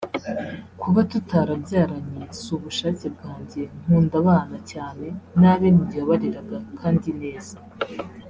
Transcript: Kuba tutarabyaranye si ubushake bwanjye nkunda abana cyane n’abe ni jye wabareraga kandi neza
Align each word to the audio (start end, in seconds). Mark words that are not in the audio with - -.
Kuba 0.81 0.99
tutarabyaranye 1.11 2.21
si 2.39 2.47
ubushake 2.57 3.05
bwanjye 3.15 3.61
nkunda 3.81 4.15
abana 4.23 4.57
cyane 4.71 5.05
n’abe 5.39 5.67
ni 5.71 5.83
jye 5.89 5.99
wabareraga 6.03 6.57
kandi 6.79 7.09
neza 7.21 7.55